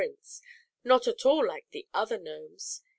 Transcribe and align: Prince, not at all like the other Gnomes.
Prince, 0.03 0.41
not 0.83 1.07
at 1.07 1.27
all 1.27 1.45
like 1.45 1.67
the 1.69 1.87
other 1.93 2.17
Gnomes. 2.17 2.81